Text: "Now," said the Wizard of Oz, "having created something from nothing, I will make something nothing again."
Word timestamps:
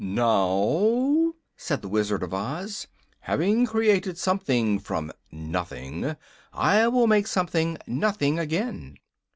"Now," 0.03 1.35
said 1.55 1.83
the 1.83 1.87
Wizard 1.87 2.23
of 2.23 2.33
Oz, 2.33 2.87
"having 3.19 3.67
created 3.67 4.17
something 4.17 4.79
from 4.79 5.11
nothing, 5.31 6.15
I 6.51 6.87
will 6.87 7.05
make 7.05 7.27
something 7.27 7.77
nothing 7.85 8.39
again." 8.39 8.97